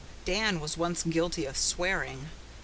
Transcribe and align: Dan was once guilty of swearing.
Dan 0.25 0.59
was 0.59 0.77
once 0.77 1.03
guilty 1.03 1.45
of 1.45 1.55
swearing. 1.55 2.29